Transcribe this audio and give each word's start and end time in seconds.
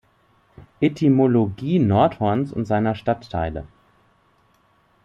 Etymologie 0.79 1.77
Nordhorns 1.77 2.51
und 2.51 2.65
seiner 2.65 2.95
Stadtteile. 2.95 3.67